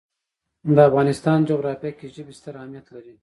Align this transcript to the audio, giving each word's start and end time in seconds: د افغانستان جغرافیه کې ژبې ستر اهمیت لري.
د 0.75 0.77
افغانستان 0.89 1.39
جغرافیه 1.49 1.91
کې 1.97 2.07
ژبې 2.15 2.33
ستر 2.39 2.53
اهمیت 2.59 2.85
لري. 2.95 3.13